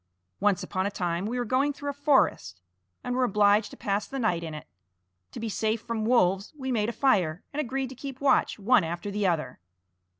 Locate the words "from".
5.79-6.05